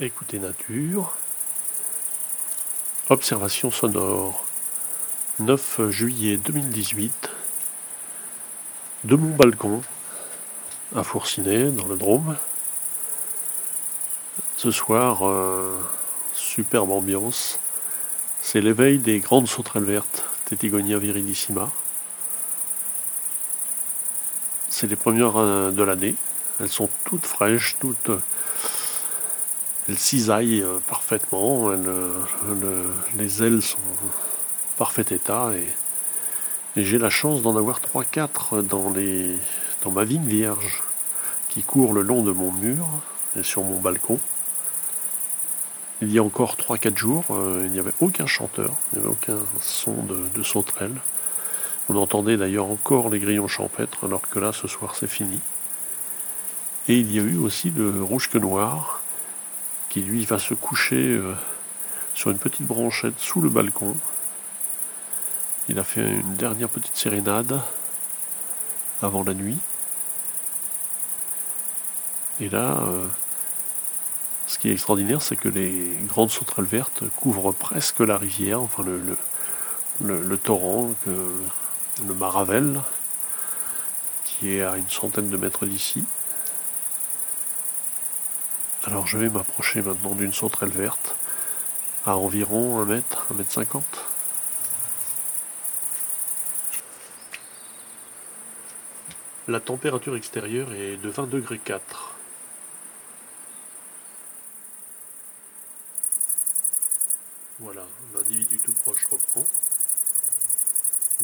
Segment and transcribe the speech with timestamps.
[0.00, 1.12] Écoutez nature.
[3.08, 4.44] Observation sonore.
[5.40, 7.30] 9 juillet 2018.
[9.02, 9.82] De mon balcon,
[10.94, 12.36] à Fourcinet, dans le Drôme.
[14.56, 15.76] Ce soir, euh,
[16.32, 17.58] superbe ambiance.
[18.40, 21.72] C'est l'éveil des grandes sauterelles vertes, Tetigonia viridissima.
[24.68, 26.14] C'est les premières euh, de l'année.
[26.60, 28.12] Elles sont toutes fraîches, toutes
[29.88, 31.70] elle cisaille euh, parfaitement,
[33.18, 35.66] les ailes sont en parfait état et,
[36.76, 38.92] j'ai la chance d'en avoir 3-4 dans,
[39.82, 40.84] dans ma vigne vierge
[41.48, 42.86] qui court le long de mon mur
[43.36, 44.20] et sur mon balcon.
[46.02, 49.12] Il y a encore 3-4 jours, euh, il n'y avait aucun chanteur, il n'y avait
[49.12, 50.94] aucun son de, de sauterelle.
[51.88, 55.40] On entendait d'ailleurs encore les grillons champêtres, alors que là, ce soir, c'est fini.
[56.86, 58.97] Et il y a eu aussi le rouge que noir,
[59.88, 61.34] qui lui va se coucher euh,
[62.14, 63.96] sur une petite branchette sous le balcon.
[65.68, 67.60] Il a fait une dernière petite sérénade
[69.02, 69.58] avant la nuit.
[72.40, 73.06] Et là, euh,
[74.46, 78.82] ce qui est extraordinaire, c'est que les grandes sauterelles vertes couvrent presque la rivière, enfin
[78.82, 79.18] le,
[80.00, 82.80] le torrent, le Maravel,
[84.24, 86.04] qui est à une centaine de mètres d'ici.
[88.88, 91.14] Alors je vais m'approcher maintenant d'une sauterelle verte
[92.06, 93.84] à environ 1 mètre, 1 mètre 50.
[99.46, 102.14] La température extérieure est de 20 degrés 4.
[107.58, 107.84] Voilà,
[108.14, 109.44] l'individu tout proche reprend.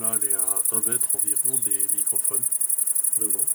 [0.00, 2.44] Là, elle est à 1 mètre environ des microphones
[3.18, 3.46] devant.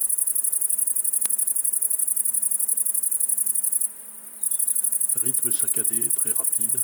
[5.22, 6.80] Rythme saccadé, très rapide,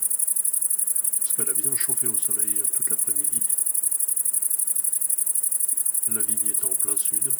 [1.19, 3.41] parce qu'elle a bien chauffé au soleil toute l'après-midi.
[6.07, 7.31] La vigne est en plein sud.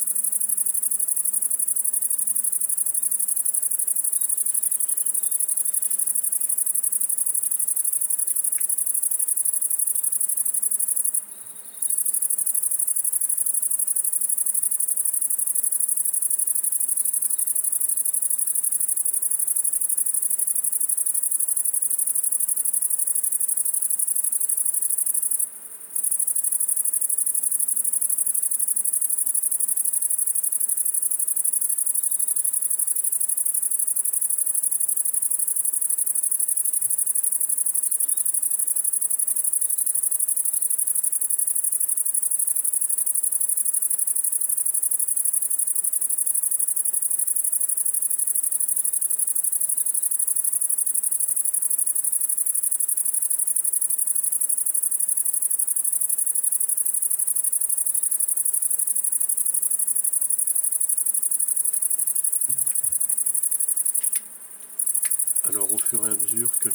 [65.56, 66.68] Alors au fur et à mesure que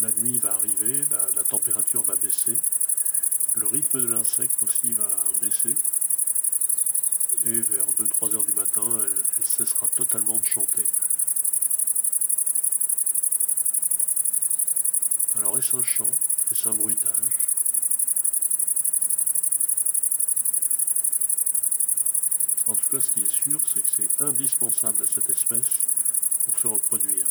[0.00, 2.58] la, nuit va arriver, la, température va baisser,
[3.54, 5.08] le rythme de l'insecte aussi va
[5.40, 5.74] baisser,
[7.46, 10.84] et vers 2-3 heures du matin, elle, cessera totalement de chanter.
[15.36, 16.10] Alors est-ce un chant?
[16.50, 17.14] Est-ce un bruitage?
[22.66, 25.86] En tout cas, ce qui est sûr, c'est que c'est indispensable à cette espèce
[26.46, 27.26] pour se reproduire.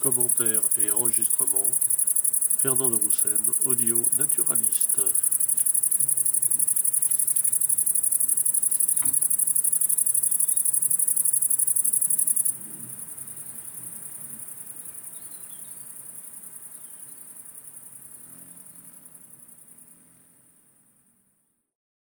[0.00, 1.72] Commentaires et enregistrements,
[2.58, 5.00] Fernand de Roussen, audio naturaliste.